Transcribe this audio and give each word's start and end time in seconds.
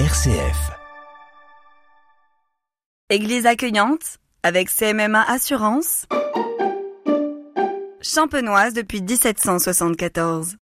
RCF. 0.00 0.72
Église 3.10 3.46
accueillante 3.46 4.18
avec 4.42 4.68
CMMA 4.68 5.22
Assurance. 5.22 6.06
Champenoise 8.02 8.74
depuis 8.74 9.00
1774. 9.02 10.56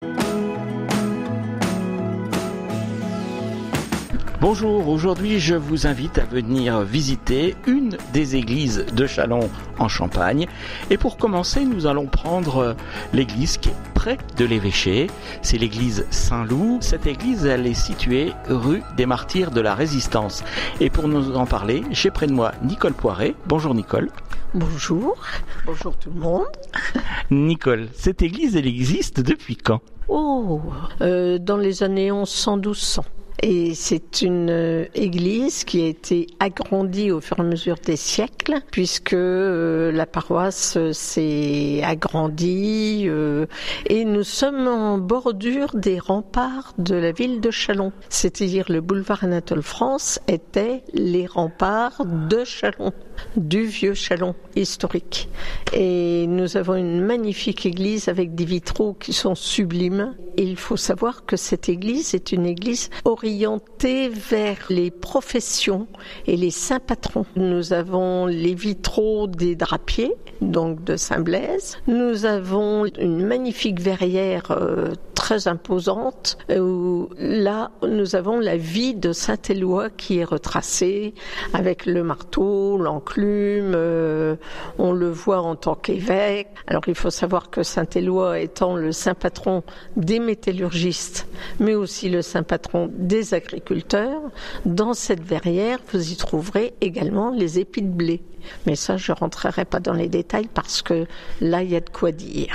Bonjour, 4.43 4.89
aujourd'hui 4.89 5.39
je 5.39 5.55
vous 5.55 5.87
invite 5.87 6.19
à 6.19 6.25
venir 6.25 6.81
visiter 6.81 7.55
une 7.69 7.97
des 8.13 8.35
églises 8.35 8.85
de 8.93 9.07
Chalon 9.07 9.49
en 9.79 9.87
Champagne. 9.87 10.49
Et 10.91 10.97
pour 10.97 11.17
commencer, 11.17 11.65
nous 11.65 11.87
allons 11.87 12.07
prendre 12.07 12.75
l'église 13.13 13.57
qui 13.57 13.69
est 13.69 13.93
près 13.95 14.19
de 14.37 14.45
l'évêché. 14.45 15.07
C'est 15.43 15.59
l'église 15.59 16.07
Saint-Loup. 16.11 16.79
Cette 16.81 17.07
église, 17.07 17.47
elle 17.47 17.69
est 17.69 17.75
située 17.75 18.33
rue 18.49 18.83
des 18.97 19.07
Martyrs 19.07 19.53
de 19.53 19.61
la 19.61 19.77
Résistance. 19.77 20.43
Et 20.81 20.91
pour 20.91 21.07
nous 21.07 21.37
en 21.37 21.47
parler, 21.47 21.85
j'ai 21.93 22.11
près 22.11 22.27
de 22.27 22.33
moi 22.33 22.51
Nicole 22.65 22.95
Poiret. 22.95 23.37
Bonjour 23.47 23.77
Nicole. 23.77 24.11
Bonjour, 24.55 25.19
bonjour 25.67 25.97
tout 25.97 26.11
le 26.13 26.19
monde. 26.19 26.47
Nicole, 27.31 27.91
cette 27.95 28.23
église, 28.23 28.57
elle 28.57 28.67
existe 28.67 29.21
depuis 29.21 29.55
quand? 29.55 29.83
Oh, 30.09 30.61
euh, 31.01 31.39
dans 31.39 31.59
les 31.59 31.85
années 31.85 32.11
1100-1200. 32.11 33.03
Et 33.45 33.75
c'est 33.75 34.23
une 34.23 34.51
euh, 34.51 34.85
église 34.95 35.65
qui 35.65 35.83
a 35.83 35.87
été 35.89 36.29
agrandie 36.39 37.11
au 37.11 37.21
fur 37.21 37.39
et 37.39 37.41
à 37.41 37.45
mesure 37.45 37.75
des 37.85 37.97
siècles, 37.97 38.61
puisque 38.71 39.15
euh, 39.15 39.91
la 39.91 40.07
paroisse 40.07 40.79
s'est 40.93 41.83
agrandie 41.83 43.07
euh, 43.09 43.47
et 43.87 44.05
nous 44.05 44.23
sommes 44.23 44.69
en 44.69 44.97
bordure 44.99 45.75
des 45.75 45.99
remparts 45.99 46.73
de 46.79 46.95
la 46.95 47.11
ville 47.11 47.41
de 47.41 47.51
Chalon. 47.51 47.91
C'est-à-dire 48.11 48.67
le 48.69 48.81
boulevard 48.81 49.25
Anatole 49.25 49.63
France 49.63 50.21
était 50.29 50.85
les 50.95 51.27
remparts 51.27 52.07
de 52.07 52.45
Chalon, 52.45 52.93
du 53.37 53.65
vieux 53.65 53.95
Chalon 53.95 54.37
historique. 54.55 55.29
Et 55.73 56.29
nous 56.29 56.57
avons 56.57 56.77
une 56.77 57.01
magnifique 57.01 57.67
église 57.67 58.07
avec 58.07 58.37
des 58.37 58.45
vitraux 58.45 58.95
qui 58.95 59.13
sont 59.13 59.35
sublimes. 59.35 60.15
Il 60.37 60.57
faut 60.57 60.77
savoir 60.77 61.25
que 61.27 61.37
cette 61.37 61.69
église 61.69 62.15
est 62.15 62.33
une 62.33 62.47
église 62.47 62.91
orientée 63.05 64.09
vers 64.09 64.59
les 64.71 64.91
professions 64.91 65.87
et 66.27 66.37
les 66.37 66.51
saints 66.51 66.81
patrons. 66.81 67.27
Nous 67.37 67.73
avons 67.73 68.27
les 68.27 68.55
vitraux 68.55 69.27
des 69.27 69.55
drapiers, 69.55 70.15
donc 70.41 70.83
de 70.85 70.97
Saint-Blaise. 70.97 71.79
Nous 71.87 72.25
avons 72.25 72.87
une 72.99 73.25
magnifique 73.27 73.81
verrière 73.81 74.51
euh, 74.51 74.93
très 75.15 75.47
imposante 75.47 76.37
où 76.51 77.09
là 77.17 77.71
nous 77.87 78.17
avons 78.17 78.41
la 78.41 78.57
vie 78.57 78.95
de 78.95 79.13
Saint-Éloi 79.13 79.91
qui 79.91 80.19
est 80.19 80.25
retracée 80.25 81.15
avec 81.53 81.87
le 81.87 82.03
marteau, 82.03 82.77
l'enclume, 82.77 83.73
euh, 83.75 84.37
on 84.79 84.93
le 84.93 85.11
voit 85.11 85.41
en 85.41 85.55
tant 85.55 85.75
qu'évêque. 85.75 86.49
Alors 86.67 86.83
il 86.89 86.95
faut 86.95 87.11
savoir 87.11 87.51
que 87.51 87.63
Saint-Éloi 87.63 88.41
étant 88.41 88.75
le 88.75 88.93
saint 88.93 89.15
patron 89.15 89.63
des 89.97 90.19
métallurgistes, 90.25 91.27
mais 91.61 91.75
aussi 91.75 92.09
le 92.09 92.23
saint 92.23 92.43
patron 92.43 92.91
des 92.93 93.35
agriculteurs, 93.35 94.21
dans 94.65 94.95
cette 94.95 95.23
verrière, 95.23 95.79
vous 95.93 96.13
y 96.13 96.17
trouverez 96.17 96.75
également 96.81 97.31
les 97.31 97.59
épis 97.59 97.83
de 97.83 97.89
blé. 97.89 98.23
Mais 98.67 98.77
ça, 98.77 98.97
je 98.97 99.13
rentrerai 99.13 99.65
pas 99.65 99.81
dans 99.81 99.93
les 99.93 100.09
détails 100.09 100.49
parce 100.53 100.83
que 100.83 101.07
là, 101.41 101.63
il 101.63 101.71
y 101.71 101.77
a 101.77 101.81
de 101.81 101.91
quoi 101.91 102.13
dire. 102.13 102.55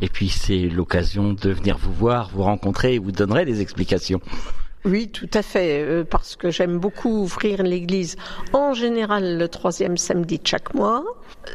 Et 0.00 0.08
puis 0.08 0.28
c'est 0.28 0.68
l'occasion 0.68 1.32
de 1.32 1.50
venir 1.50 1.78
vous 1.78 1.92
voir, 1.92 2.30
vous 2.32 2.42
rencontrer 2.42 2.94
et 2.94 2.98
vous 2.98 3.12
donnerai 3.12 3.44
des 3.44 3.60
explications. 3.60 4.20
Oui, 4.84 5.08
tout 5.08 5.30
à 5.32 5.42
fait, 5.42 5.80
euh, 5.80 6.02
parce 6.02 6.34
que 6.34 6.50
j'aime 6.50 6.78
beaucoup 6.78 7.22
ouvrir 7.22 7.62
l'église 7.62 8.16
en 8.52 8.74
général 8.74 9.38
le 9.38 9.48
troisième 9.48 9.96
samedi 9.96 10.40
de 10.40 10.46
chaque 10.46 10.74
mois. 10.74 11.04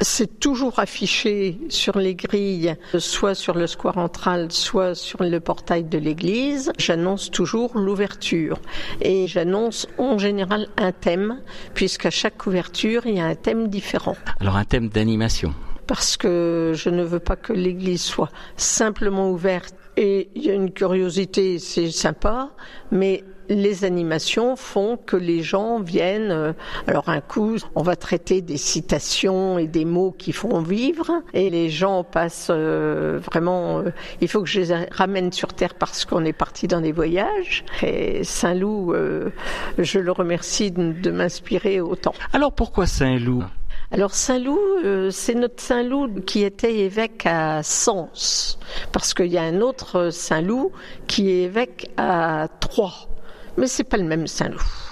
C'est 0.02 0.40
toujours 0.40 0.80
affiché 0.80 1.60
sur 1.68 1.98
les 1.98 2.16
grilles, 2.16 2.76
soit 2.98 3.36
sur 3.36 3.56
le 3.56 3.68
square 3.68 3.96
central, 3.96 4.52
soit 4.54 4.96
sur 4.96 5.24
le 5.24 5.40
portail 5.42 5.84
de 5.84 5.98
l'église. 5.98 6.72
J'annonce 6.78 7.30
toujours 7.30 7.78
l'ouverture 7.78 8.60
et 9.02 9.28
j'annonce 9.28 9.88
en 9.98 10.18
général 10.18 10.68
un 10.78 10.94
thème, 10.94 11.42
puisqu'à 11.74 12.12
chaque 12.12 12.48
ouverture, 12.48 13.08
il 13.08 13.16
y 13.16 13.20
a 13.20 13.26
un 13.26 13.36
thème 13.36 13.68
différent. 13.68 14.16
Alors 14.40 14.56
un 14.56 14.66
thème 14.66 14.88
d'animation 14.88 15.54
parce 15.86 16.18
que 16.18 16.74
je 16.76 16.90
ne 16.90 17.02
veux 17.04 17.20
pas 17.20 17.38
que 17.38 17.54
l'église 17.54 18.02
soit 18.02 18.30
simplement 18.58 19.32
ouverte 19.32 19.74
et 19.98 20.30
il 20.36 20.46
y 20.46 20.50
a 20.50 20.54
une 20.54 20.72
curiosité, 20.72 21.60
c'est 21.60 21.92
sympa, 21.92 22.52
mais 22.92 23.24
les 23.50 23.86
animations 23.86 24.58
font 24.58 24.98
que 24.98 25.16
les 25.16 25.42
gens 25.42 25.80
viennent. 25.80 26.32
euh, 26.32 26.54
Alors 26.86 27.08
un 27.08 27.22
coup, 27.22 27.56
on 27.76 27.82
va 27.82 27.96
traiter 27.96 28.42
des 28.42 28.58
citations 28.58 29.58
et 29.58 29.68
des 29.68 29.86
mots 29.86 30.14
qui 30.18 30.34
font 30.34 30.60
vivre, 30.62 31.24
et 31.34 31.50
les 31.50 31.70
gens 31.70 32.04
passent 32.04 32.52
euh, 32.52 33.20
vraiment. 33.24 33.80
euh, 33.80 33.92
il 34.20 34.28
faut 34.28 34.42
que 34.42 34.50
je 34.50 34.60
les 34.60 34.86
ramène 34.92 35.32
sur 35.32 35.54
terre 35.54 35.76
parce 35.76 36.04
qu'on 36.04 36.26
est 36.26 36.34
parti 36.34 36.68
dans 36.68 36.82
des 36.82 36.92
voyages. 36.92 37.64
Et 37.82 38.24
Saint-Loup, 38.26 38.94
je 39.78 40.00
le 40.00 40.12
remercie 40.12 40.72
de, 40.72 40.92
de 40.92 41.12
m'inspirer 41.12 41.80
autant. 41.80 42.14
Alors 42.34 42.52
pourquoi 42.52 42.86
Saint-Loup? 42.86 43.44
Alors 43.90 44.14
Saint-Loup, 44.14 44.60
euh, 44.84 45.12
c'est 45.12 45.34
notre 45.34 45.64
Saint-Loup 45.64 46.22
qui 46.26 46.44
était 46.44 46.80
évêque 46.80 47.26
à 47.26 47.64
Sens, 47.64 48.60
parce 48.92 49.14
qu'il 49.14 49.28
y 49.28 49.38
a 49.38 49.44
un 49.44 49.62
autre 49.62 50.10
Saint-Loup 50.10 50.74
qui 51.08 51.30
est 51.30 51.44
évêque 51.44 51.90
à 51.96 52.50
Troyes, 52.60 53.08
mais 53.56 53.68
c'est 53.68 53.86
pas 53.86 53.96
le 53.96 54.04
même 54.04 54.28
Saint-Loup. 54.28 54.87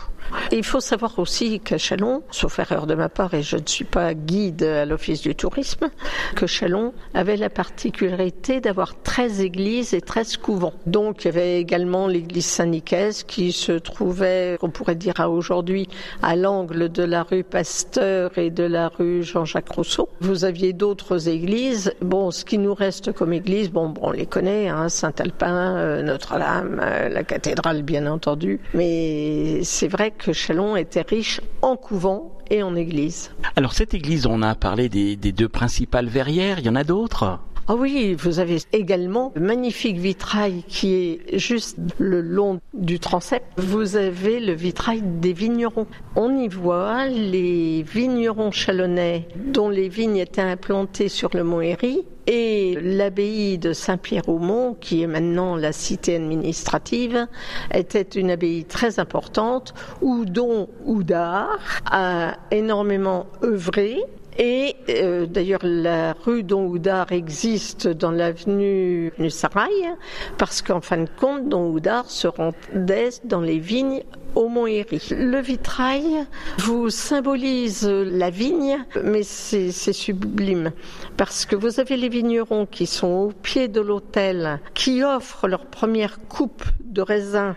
Il 0.52 0.64
faut 0.64 0.80
savoir 0.80 1.18
aussi 1.20 1.60
qu'à 1.60 1.78
Chalon, 1.78 2.24
sauf 2.32 2.60
erreur 2.60 2.88
de 2.88 2.96
ma 2.96 3.10
part, 3.10 3.34
et 3.34 3.42
je 3.42 3.58
ne 3.58 3.66
suis 3.66 3.86
pas 3.86 4.14
guide 4.14 4.64
à 4.64 4.86
l'Office 4.86 5.22
du 5.22 5.36
tourisme, 5.36 5.90
que 6.36 6.48
Chalon 6.48 6.94
avait 7.14 7.38
la 7.38 7.50
particularité 7.50 8.62
d'avoir 8.62 9.02
13 9.02 9.42
églises 9.42 9.94
et 9.94 10.02
13 10.02 10.38
couvents. 10.38 10.74
Donc 10.86 11.24
il 11.24 11.28
y 11.28 11.30
avait 11.30 11.60
également 11.60 12.08
l'église 12.08 12.46
Saint-Nicaise 12.46 13.24
qui 13.24 13.52
se 13.52 13.74
trouvait, 13.74 14.58
on 14.62 14.70
pourrait 14.70 14.96
dire 14.96 15.20
à 15.20 15.30
aujourd'hui, 15.30 15.88
à 16.22 16.36
l'angle 16.36 16.90
de 16.90 17.04
la 17.04 17.24
rue 17.24 17.44
Pasteur 17.44 18.38
et 18.38 18.50
de 18.50 18.64
la 18.64 18.90
rue 18.90 19.24
Jean-Jacques 19.24 19.70
Rousseau. 19.70 20.10
Vous 20.22 20.46
aviez 20.46 20.74
d'autres 20.74 21.28
églises. 21.28 21.94
Bon, 22.02 22.32
ce 22.32 22.46
qui 22.46 22.58
nous 22.58 22.74
reste 22.74 23.12
comme 23.12 23.34
église, 23.34 23.72
bon, 23.72 23.90
bon 23.90 24.02
on 24.06 24.12
les 24.12 24.26
connaît, 24.26 24.70
hein, 24.70 24.90
Saint-Alpin, 24.90 25.78
euh, 25.78 26.02
Notre-Dame, 26.02 26.80
euh, 26.82 27.10
la 27.10 27.24
cathédrale 27.24 27.84
bien 27.84 28.06
entendu. 28.08 28.60
Mais 28.74 29.64
c'est 29.64 29.88
vrai 29.88 30.12
que 30.18 30.34
Chalon 30.34 30.76
était 30.76 31.02
riche 31.02 31.42
en 31.62 31.76
couvents 31.78 32.38
et 32.50 32.64
en 32.64 32.76
églises. 32.76 33.32
Alors 33.56 33.74
cette 33.74 33.94
église, 33.94 34.26
on 34.26 34.42
a 34.42 34.56
parlé 34.56 34.90
des, 34.90 35.16
deux 35.16 35.50
principales 35.50 36.08
verrières, 36.08 36.60
il 36.60 36.66
y 36.66 36.70
en 36.70 36.76
a 36.76 36.84
d'autres? 36.84 37.40
Ah 37.68 37.74
oui, 37.74 38.14
vous 38.14 38.38
avez 38.40 38.60
également 38.74 39.32
le 39.34 39.42
magnifique 39.42 39.98
vitrail 39.98 40.64
qui 40.68 40.94
est 40.94 41.40
juste 41.40 41.80
le 41.98 42.22
long 42.22 42.60
du 42.76 43.00
transept. 43.00 43.44
Vous 43.58 43.96
avez 43.96 44.40
le 44.40 44.54
vitrail 44.54 45.02
des 45.02 45.34
vignerons. 45.34 45.88
On 46.16 46.38
y 46.38 46.48
voit 46.48 47.08
les 47.08 47.82
vignerons 47.82 48.52
chalonnais 48.52 49.28
dont 49.48 49.70
les 49.70 49.90
vignes 49.90 50.18
étaient 50.18 50.42
implantées 50.42 51.10
sur 51.10 51.32
le 51.34 51.44
mont 51.44 51.60
Héry 51.60 52.06
et 52.28 52.78
l'abbaye 52.80 53.58
de 53.58 53.74
Saint-Pierre-au-Mont, 53.74 54.76
qui 54.80 55.02
est 55.02 55.08
maintenant 55.08 55.56
la 55.56 55.72
cité 55.72 56.18
administrative, 56.18 57.28
était 57.74 58.02
une 58.02 58.30
abbaye 58.30 58.66
très 58.66 59.00
importante 59.00 59.74
où 60.04 60.26
dont 60.26 60.70
Oudard 60.86 61.82
a 61.90 62.38
énormément 62.52 63.26
œuvré 63.44 64.04
et 64.38 64.76
euh, 64.90 65.26
d'ailleurs, 65.26 65.62
la 65.64 66.14
rue 66.14 66.44
Don 66.44 66.66
Houdard 66.66 67.12
existe 67.12 67.88
dans 67.88 68.12
l'avenue 68.12 69.14
du 69.18 69.30
Sarail, 69.30 69.94
parce 70.38 70.62
qu'en 70.62 70.82
fin 70.82 70.98
de 70.98 71.10
compte, 71.20 71.48
Don 71.48 71.70
Houdard 71.70 72.10
se 72.10 72.28
rendait 72.28 73.10
dans 73.24 73.42
les 73.42 73.60
vignes 73.60 74.04
Le 74.38 75.40
vitrail 75.40 76.26
vous 76.58 76.90
symbolise 76.90 77.88
la 77.88 78.30
vigne, 78.30 78.84
mais 79.02 79.24
c'est 79.24 79.72
c'est 79.72 79.94
sublime, 79.94 80.72
parce 81.16 81.46
que 81.46 81.56
vous 81.56 81.80
avez 81.80 81.96
les 81.96 82.10
vignerons 82.10 82.66
qui 82.66 82.86
sont 82.86 83.08
au 83.08 83.32
pied 83.32 83.70
de 83.70 83.80
l'autel, 83.80 84.60
qui 84.74 85.04
offrent 85.04 85.48
leur 85.48 85.66
première 85.66 86.20
coupe 86.28 86.66
de 86.82 87.02
raisin, 87.02 87.56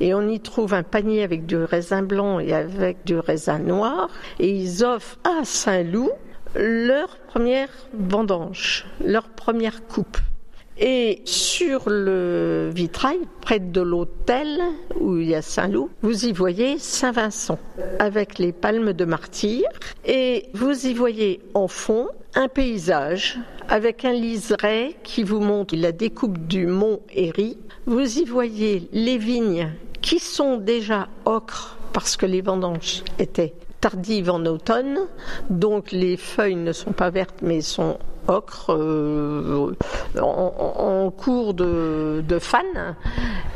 et 0.00 0.12
on 0.12 0.28
y 0.28 0.38
trouve 0.40 0.74
un 0.74 0.82
panier 0.82 1.22
avec 1.22 1.46
du 1.46 1.56
raisin 1.56 2.02
blanc 2.02 2.40
et 2.40 2.52
avec 2.52 3.04
du 3.06 3.18
raisin 3.18 3.58
noir, 3.58 4.10
et 4.38 4.50
ils 4.50 4.84
offrent 4.84 5.18
à 5.24 5.44
Saint-Loup 5.44 6.10
leur 6.54 7.16
première 7.28 7.70
vendange, 7.94 8.86
leur 9.02 9.28
première 9.30 9.86
coupe. 9.86 10.18
Et 10.80 11.22
sur 11.24 11.88
le 11.90 12.70
vitrail, 12.72 13.18
près 13.40 13.58
de 13.58 13.80
l'autel 13.80 14.60
où 15.00 15.16
il 15.16 15.28
y 15.28 15.34
a 15.34 15.42
Saint-Loup, 15.42 15.90
vous 16.02 16.26
y 16.26 16.32
voyez 16.32 16.78
Saint-Vincent 16.78 17.58
avec 17.98 18.38
les 18.38 18.52
palmes 18.52 18.92
de 18.92 19.04
martyr. 19.04 19.64
Et 20.04 20.46
vous 20.54 20.86
y 20.86 20.94
voyez 20.94 21.40
en 21.54 21.66
fond 21.66 22.06
un 22.34 22.48
paysage 22.48 23.38
avec 23.68 24.04
un 24.04 24.12
liseré 24.12 24.94
qui 25.02 25.24
vous 25.24 25.40
montre 25.40 25.74
la 25.76 25.92
découpe 25.92 26.38
du 26.46 26.66
mont 26.66 27.00
Héry. 27.12 27.58
Vous 27.86 28.18
y 28.18 28.24
voyez 28.24 28.88
les 28.92 29.18
vignes 29.18 29.72
qui 30.00 30.20
sont 30.20 30.58
déjà 30.58 31.08
ocre 31.24 31.76
parce 31.92 32.16
que 32.16 32.26
les 32.26 32.40
vendanges 32.40 33.02
étaient 33.18 33.54
tardives 33.80 34.30
en 34.30 34.44
automne, 34.46 34.98
donc 35.50 35.92
les 35.92 36.16
feuilles 36.16 36.56
ne 36.56 36.72
sont 36.72 36.92
pas 36.92 37.10
vertes 37.10 37.42
mais 37.42 37.60
sont 37.60 37.98
ocre 38.28 38.74
euh, 38.74 39.74
en, 40.20 41.10
cours 41.10 41.54
de, 41.54 42.22
de 42.26 42.38
fan. 42.38 42.96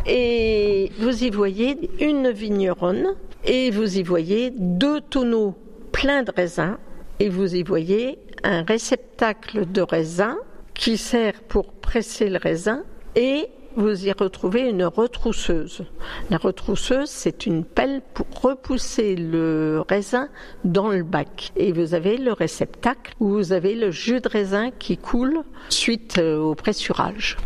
Et 0.07 0.91
vous 0.99 1.25
y 1.25 1.31
voyez 1.31 1.91
une 2.01 2.31
vigneronne 2.31 3.15
et 3.45 3.71
vous 3.71 3.99
y 3.99 4.03
voyez 4.03 4.53
deux 4.57 5.01
tonneaux 5.01 5.55
pleins 5.93 6.23
de 6.23 6.33
raisins 6.35 6.79
et 7.21 7.29
vous 7.29 7.55
y 7.55 7.63
voyez 7.63 8.19
un 8.43 8.63
réceptacle 8.63 9.71
de 9.71 9.83
raisin 9.83 10.37
qui 10.75 10.97
sert 10.97 11.41
pour 11.43 11.73
presser 11.73 12.29
le 12.29 12.39
raisin 12.39 12.83
et 13.15 13.49
vous 13.77 14.07
y 14.07 14.13
retrouvez 14.13 14.69
une 14.69 14.85
retrousseuse. 14.85 15.85
La 16.31 16.37
retrousseuse, 16.37 17.09
c'est 17.09 17.47
une 17.47 17.65
pelle 17.65 18.03
pour 18.15 18.27
repousser 18.41 19.17
le 19.17 19.83
raisin 19.89 20.29
dans 20.65 20.89
le 20.89 21.03
bac. 21.03 21.53
Et 21.57 21.73
vous 21.73 21.95
avez 21.95 22.17
le 22.17 22.33
réceptacle 22.33 23.15
où 23.21 23.29
vous 23.29 23.53
avez 23.53 23.75
le 23.75 23.91
jus 23.91 24.21
de 24.21 24.29
raisin 24.29 24.71
qui 24.71 24.97
coule 24.97 25.43
suite 25.69 26.19
euh, 26.19 26.39
au 26.39 26.55
pressurage. 26.55 27.37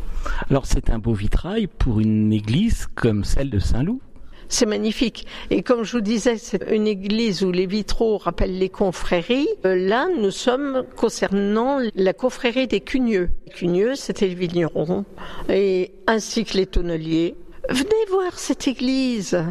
Alors 0.51 0.67
c'est 0.67 0.91
un 0.91 0.99
beau 0.99 1.15
vitrail 1.15 1.67
pour 1.67 2.01
une 2.01 2.33
église 2.33 2.87
comme 2.95 3.25
celle 3.25 3.51
de 3.51 3.59
Saint-Loup 3.59 4.01
c'est 4.49 4.67
magnifique. 4.67 5.27
Et 5.51 5.63
comme 5.63 5.85
je 5.85 5.93
vous 5.93 6.01
disais, 6.01 6.37
c'est 6.39 6.63
une 6.71 6.87
église 6.87 7.43
où 7.43 7.53
les 7.53 7.67
vitraux 7.67 8.19
rappellent 8.19 8.59
les 8.59 8.69
confréries. 8.69 9.49
Euh, 9.65 9.77
là, 9.77 10.09
nous 10.17 10.31
sommes 10.31 10.85
concernant 10.97 11.81
la 11.95 12.13
confrérie 12.13 12.67
des 12.67 12.81
Cugneux. 12.81 13.31
Les 13.47 13.53
Cugneux, 13.53 13.95
c'était 13.95 14.29
les 14.29 14.35
vignerons, 14.35 15.05
et 15.49 15.93
ainsi 16.07 16.45
que 16.45 16.57
les 16.57 16.67
tonneliers. 16.67 17.37
Venez 17.69 18.07
voir 18.11 18.39
cette 18.39 18.69
église. 18.69 19.43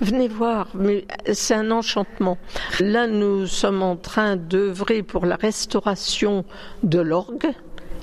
Venez 0.00 0.28
voir, 0.28 0.68
c'est 1.32 1.54
un 1.54 1.70
enchantement. 1.70 2.36
Là, 2.80 3.06
nous 3.06 3.46
sommes 3.46 3.82
en 3.82 3.96
train 3.96 4.36
d'œuvrer 4.36 5.02
pour 5.02 5.24
la 5.24 5.36
restauration 5.36 6.44
de 6.82 6.98
l'orgue 7.00 7.52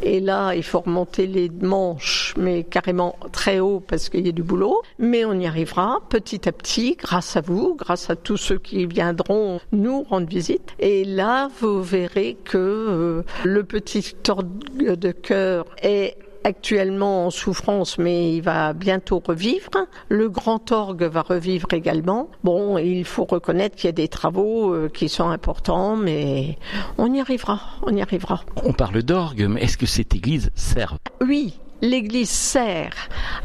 et 0.03 0.19
là, 0.19 0.53
il 0.55 0.63
faut 0.63 0.79
remonter 0.79 1.27
les 1.27 1.49
manches, 1.49 2.20
mais 2.37 2.63
carrément 2.63 3.15
très 3.31 3.59
haut 3.59 3.79
parce 3.79 4.09
qu'il 4.09 4.25
y 4.25 4.29
a 4.29 4.33
du 4.33 4.43
boulot. 4.43 4.81
Mais 4.99 5.25
on 5.25 5.33
y 5.33 5.47
arrivera 5.47 5.99
petit 6.09 6.47
à 6.47 6.51
petit, 6.51 6.95
grâce 6.95 7.35
à 7.35 7.41
vous, 7.41 7.75
grâce 7.75 8.09
à 8.09 8.15
tous 8.15 8.37
ceux 8.37 8.57
qui 8.57 8.85
viendront 8.85 9.59
nous 9.71 10.03
rendre 10.03 10.27
visite. 10.27 10.73
Et 10.79 11.03
là, 11.03 11.49
vous 11.59 11.81
verrez 11.81 12.37
que 12.43 12.57
euh, 12.57 13.23
le 13.43 13.63
petit 13.63 14.15
orgue 14.27 14.95
de 14.95 15.11
cœur 15.11 15.65
est 15.81 16.17
actuellement 16.43 17.27
en 17.27 17.29
souffrance, 17.29 17.97
mais 17.97 18.35
il 18.35 18.41
va 18.41 18.73
bientôt 18.73 19.21
revivre. 19.25 19.69
Le 20.09 20.29
grand 20.29 20.71
orgue 20.71 21.03
va 21.03 21.21
revivre 21.21 21.67
également. 21.73 22.29
Bon, 22.43 22.77
il 22.77 23.05
faut 23.05 23.25
reconnaître 23.25 23.75
qu'il 23.75 23.87
y 23.87 23.89
a 23.89 23.93
des 23.93 24.07
travaux 24.07 24.73
euh, 24.73 24.89
qui 24.89 25.09
sont 25.09 25.29
importants, 25.29 25.95
mais 25.95 26.57
on 26.97 27.13
y 27.13 27.19
arrivera, 27.19 27.61
on 27.83 27.95
y 27.95 28.01
arrivera. 28.01 28.41
On 28.63 28.73
parle 28.73 29.03
d'orgue, 29.03 29.47
mais 29.49 29.61
est-ce 29.61 29.77
que 29.77 29.85
cette 29.85 30.15
église 30.15 30.51
sert? 30.55 30.97
Oui, 31.21 31.59
l'Église 31.81 32.29
sert, 32.29 32.93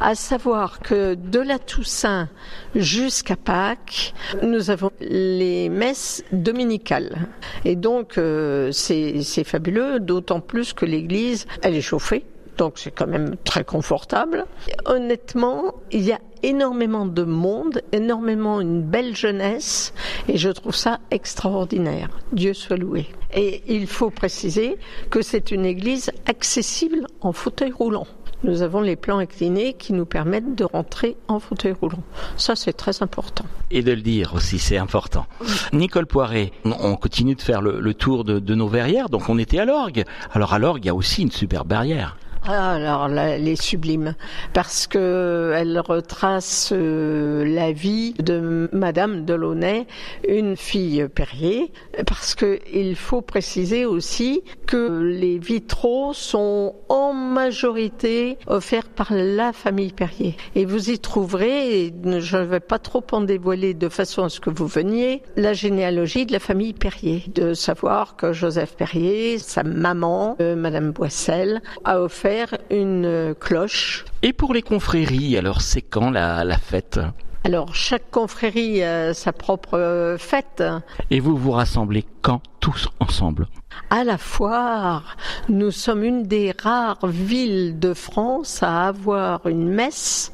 à 0.00 0.14
savoir 0.14 0.80
que 0.80 1.14
de 1.14 1.40
la 1.40 1.58
Toussaint 1.58 2.28
jusqu'à 2.74 3.36
Pâques, 3.36 4.14
nous 4.42 4.70
avons 4.70 4.90
les 5.00 5.68
messes 5.68 6.24
dominicales. 6.32 7.28
Et 7.64 7.76
donc, 7.76 8.18
euh, 8.18 8.70
c'est 8.72 9.44
fabuleux, 9.44 10.00
d'autant 10.00 10.40
plus 10.40 10.72
que 10.72 10.84
l'Église, 10.84 11.46
elle 11.62 11.74
est 11.74 11.80
chauffée 11.80 12.24
donc 12.56 12.78
c'est 12.78 12.90
quand 12.90 13.06
même 13.06 13.36
très 13.44 13.64
confortable. 13.64 14.46
Honnêtement, 14.86 15.74
il 15.92 16.02
y 16.02 16.12
a 16.12 16.20
énormément 16.42 17.06
de 17.06 17.22
monde, 17.22 17.82
énormément 17.92 18.60
une 18.60 18.82
belle 18.82 19.14
jeunesse, 19.14 19.92
et 20.28 20.38
je 20.38 20.48
trouve 20.48 20.74
ça 20.74 21.00
extraordinaire. 21.10 22.08
Dieu 22.32 22.54
soit 22.54 22.76
loué. 22.76 23.06
Et 23.34 23.62
il 23.68 23.86
faut 23.86 24.10
préciser 24.10 24.78
que 25.10 25.22
c'est 25.22 25.50
une 25.50 25.66
église 25.66 26.10
accessible 26.26 27.06
en 27.20 27.32
fauteuil 27.32 27.72
roulant 27.72 28.06
nous 28.44 28.62
avons 28.62 28.80
les 28.80 28.96
plans 28.96 29.18
inclinés 29.18 29.74
qui 29.74 29.92
nous 29.92 30.06
permettent 30.06 30.54
de 30.54 30.64
rentrer 30.64 31.16
en 31.28 31.40
fauteuil 31.40 31.72
roulant. 31.72 32.02
Ça, 32.36 32.56
c'est 32.56 32.72
très 32.72 33.02
important. 33.02 33.44
Et 33.70 33.82
de 33.82 33.92
le 33.92 34.02
dire 34.02 34.34
aussi, 34.34 34.58
c'est 34.58 34.76
important. 34.76 35.26
Nicole 35.72 36.06
Poiret, 36.06 36.52
on 36.64 36.96
continue 36.96 37.34
de 37.34 37.42
faire 37.42 37.62
le, 37.62 37.94
tour 37.94 38.24
de, 38.24 38.54
nos 38.54 38.68
verrières, 38.68 39.08
donc 39.08 39.28
on 39.28 39.38
était 39.38 39.58
à 39.58 39.64
l'orgue. 39.64 40.04
Alors 40.32 40.54
à 40.54 40.58
l'orgue, 40.58 40.84
il 40.84 40.86
y 40.86 40.90
a 40.90 40.94
aussi 40.94 41.22
une 41.22 41.30
super 41.30 41.64
barrière. 41.64 42.16
Ah, 42.48 42.75
alors 42.75 43.08
elle 43.19 43.48
est 43.48 43.60
sublime. 43.60 44.14
Parce 44.52 44.87
que 44.87 45.52
elle 45.56 45.81
retrace 45.81 46.70
euh, 46.72 47.44
la 47.44 47.72
vie 47.72 48.14
de 48.14 48.69
Madame 48.72 49.25
Delaunay, 49.25 49.88
une 50.28 50.56
fille 50.56 51.08
Perrier, 51.12 51.72
parce 52.06 52.37
que 52.37 52.60
il 52.72 52.94
faut 52.94 53.20
préciser 53.20 53.84
aussi 53.84 54.43
que 54.66 55.02
les 55.02 55.38
vitraux 55.38 56.12
sont 56.12 56.76
en 56.88 57.12
majorité 57.12 58.38
offerts 58.46 58.90
par 58.90 59.08
la 59.10 59.52
famille 59.52 59.92
Perrier. 59.92 60.37
Et 60.54 60.66
vous 60.66 60.90
y 60.90 61.00
trouverez, 61.00 61.92
je 62.04 62.37
ne 62.37 62.44
vais 62.44 62.60
pas 62.60 62.78
trop 62.78 63.04
en 63.10 63.22
dévoiler 63.22 63.75
de 63.75 63.88
façon 63.88 64.22
à 64.22 64.28
ce 64.28 64.38
que 64.38 64.50
vous 64.50 64.69
veniez, 64.69 65.22
la 65.37 65.52
généalogie 65.52 66.26
de 66.26 66.32
la 66.32 66.38
famille 66.38 66.75
Perrier, 66.75 67.25
de 67.34 67.54
savoir 67.54 68.14
que 68.14 68.32
Joseph 68.32 68.76
Perrier, 68.76 69.38
sa 69.38 69.64
maman, 69.64 70.37
euh, 70.40 70.54
Madame 70.54 70.92
Boissel, 70.92 71.60
a 71.84 72.00
offert 72.00 72.35
une 72.70 73.34
cloche. 73.38 74.04
Et 74.22 74.32
pour 74.32 74.54
les 74.54 74.62
confréries, 74.62 75.36
alors 75.36 75.60
c'est 75.60 75.82
quand 75.82 76.10
la, 76.10 76.44
la 76.44 76.58
fête? 76.58 77.00
Alors, 77.44 77.74
chaque 77.76 78.10
confrérie 78.10 78.82
a 78.82 79.14
sa 79.14 79.32
propre 79.32 80.16
fête. 80.18 80.64
Et 81.12 81.20
vous 81.20 81.36
vous 81.36 81.52
rassemblez 81.52 82.04
quand? 82.20 82.42
Tous 82.66 82.88
ensemble 82.98 83.46
À 83.90 84.02
la 84.02 84.18
foire, 84.18 85.16
nous 85.48 85.70
sommes 85.70 86.02
une 86.02 86.24
des 86.24 86.52
rares 86.60 87.06
villes 87.06 87.78
de 87.78 87.94
France 87.94 88.60
à 88.60 88.88
avoir 88.88 89.46
une 89.46 89.68
messe 89.68 90.32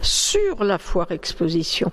sur 0.00 0.64
la 0.64 0.78
foire 0.78 1.12
exposition. 1.12 1.92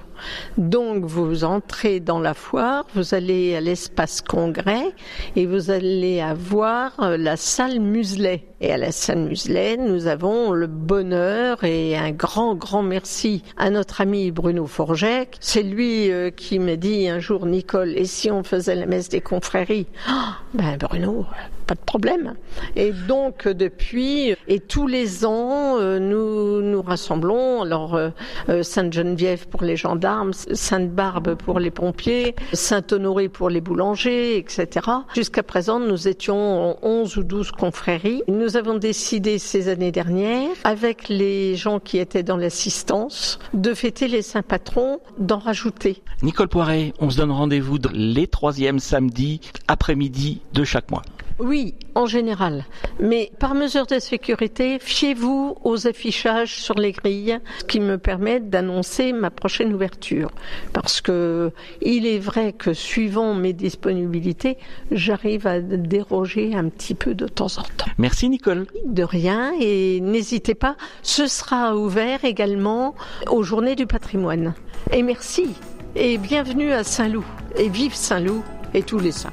Donc 0.57 1.05
vous 1.05 1.43
entrez 1.43 1.99
dans 1.99 2.19
la 2.19 2.33
foire, 2.33 2.85
vous 2.95 3.13
allez 3.13 3.55
à 3.55 3.61
l'espace 3.61 4.21
congrès 4.21 4.91
et 5.35 5.45
vous 5.45 5.69
allez 5.69 6.21
avoir 6.21 6.99
euh, 6.99 7.17
la 7.17 7.37
salle 7.37 7.79
Muselet. 7.79 8.45
Et 8.61 8.71
à 8.71 8.77
la 8.77 8.91
salle 8.91 9.19
Muselet, 9.19 9.77
nous 9.77 10.07
avons 10.07 10.51
le 10.51 10.67
bonheur 10.67 11.63
et 11.63 11.97
un 11.97 12.11
grand, 12.11 12.55
grand 12.55 12.83
merci 12.83 13.43
à 13.57 13.69
notre 13.69 14.01
ami 14.01 14.31
Bruno 14.31 14.65
Forgec. 14.65 15.35
C'est 15.39 15.63
lui 15.63 16.11
euh, 16.11 16.31
qui 16.31 16.57
m'a 16.57 16.75
dit 16.75 17.07
un 17.07 17.19
jour, 17.19 17.45
Nicole, 17.45 17.97
et 17.97 18.05
si 18.05 18.31
on 18.31 18.43
faisait 18.43 18.75
la 18.75 18.85
messe 18.85 19.09
des 19.09 19.21
confréries? 19.21 19.74
Oh, 20.07 20.37
Ben 20.53 20.77
Bruno, 20.77 21.27
pas 21.65 21.75
de 21.75 21.79
problème. 21.79 22.35
Et 22.75 22.91
donc 22.91 23.47
depuis, 23.47 24.35
et 24.47 24.59
tous 24.59 24.87
les 24.87 25.25
ans, 25.25 25.77
euh, 25.79 25.99
nous 25.99 26.61
nous 26.61 26.81
rassemblons. 26.81 27.63
Alors 27.63 27.95
euh, 27.95 28.09
euh, 28.49 28.63
Sainte-Geneviève 28.63 29.47
pour 29.47 29.63
les 29.63 29.75
gendarmes, 29.75 30.33
Sainte-Barbe 30.33 31.35
pour 31.35 31.59
les 31.59 31.71
pompiers, 31.71 32.35
Saint-Honoré 32.53 33.29
pour 33.29 33.49
les 33.49 33.61
boulangers, 33.61 34.37
etc. 34.37 34.87
Jusqu'à 35.15 35.43
présent, 35.43 35.79
nous 35.79 36.07
étions 36.07 36.71
en 36.71 36.77
11 36.81 37.17
ou 37.17 37.23
12 37.23 37.51
confréries. 37.51 38.23
Nous 38.27 38.57
avons 38.57 38.75
décidé 38.75 39.39
ces 39.39 39.67
années 39.69 39.91
dernières, 39.91 40.49
avec 40.63 41.09
les 41.09 41.55
gens 41.55 41.79
qui 41.79 41.97
étaient 41.97 42.23
dans 42.23 42.37
l'assistance, 42.37 43.39
de 43.53 43.73
fêter 43.73 44.07
les 44.07 44.21
saints 44.21 44.41
patrons, 44.41 44.99
d'en 45.17 45.39
rajouter. 45.39 46.03
Nicole 46.21 46.47
Poiret, 46.47 46.93
on 46.99 47.09
se 47.09 47.17
donne 47.17 47.31
rendez-vous 47.31 47.77
les 47.93 48.27
troisièmes 48.27 48.79
samedis 48.79 49.41
après-midi 49.67 50.41
de 50.53 50.63
chaque 50.63 50.91
mois. 50.91 51.01
Oui, 51.39 51.75
en 51.95 52.05
général. 52.05 52.63
Mais 52.99 53.29
par 53.39 53.55
mesure 53.55 53.85
de 53.85 53.99
sécurité, 53.99 54.79
fiez-vous 54.79 55.57
aux 55.63 55.85
affichages 55.85 56.55
sur 56.55 56.75
les 56.75 56.93
grilles 56.93 57.39
qui 57.67 57.81
me 57.81 57.97
permettent 57.97 58.49
d'annoncer 58.49 59.11
ma 59.11 59.29
prochaine 59.29 59.73
ouverture. 59.73 60.31
Parce 60.71 61.01
que 61.01 61.51
il 61.81 62.05
est 62.05 62.19
vrai 62.19 62.53
que 62.53 62.73
suivant 62.73 63.33
mes 63.33 63.51
disponibilités, 63.51 64.57
j'arrive 64.91 65.45
à 65.45 65.59
déroger 65.59 66.55
un 66.55 66.69
petit 66.69 66.95
peu 66.95 67.13
de 67.13 67.27
temps 67.27 67.57
en 67.57 67.63
temps. 67.63 67.91
Merci 67.97 68.29
Nicole. 68.29 68.67
De 68.85 69.03
rien 69.03 69.51
et 69.59 69.99
n'hésitez 69.99 70.55
pas, 70.55 70.77
ce 71.01 71.27
sera 71.27 71.75
ouvert 71.75 72.23
également 72.23 72.95
aux 73.29 73.43
journées 73.43 73.75
du 73.75 73.87
patrimoine. 73.87 74.53
Et 74.93 75.03
merci 75.03 75.49
et 75.97 76.17
bienvenue 76.17 76.71
à 76.71 76.85
Saint-Loup 76.85 77.25
et 77.57 77.67
vive 77.67 77.93
Saint-Loup 77.93 78.43
et 78.73 78.83
tous 78.83 78.99
les 78.99 79.11
saints. 79.11 79.31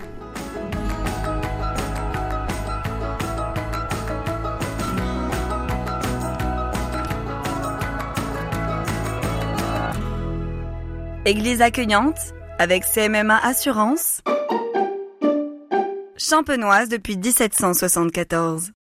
Église 11.24 11.62
accueillante 11.62 12.18
avec 12.58 12.82
CMMA 12.84 13.38
Assurance. 13.38 14.22
Champenoise 16.16 16.88
depuis 16.88 17.16
1774. 17.16 18.70